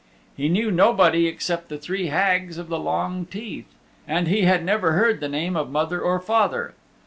[0.35, 3.67] He knew nobody except the three Hags of the Long Teeth,
[4.07, 6.73] and he had never heard the name of mother or father.